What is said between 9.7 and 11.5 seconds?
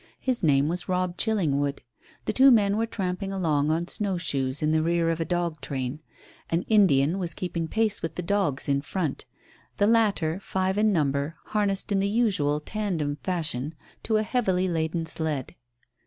the latter, five in number,